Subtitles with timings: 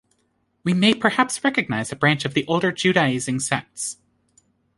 [0.63, 3.97] We may perhaps recognize a branch of the older Judaizing sects.